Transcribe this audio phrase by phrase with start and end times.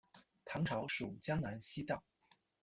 [0.45, 2.03] 唐朝属江南西道。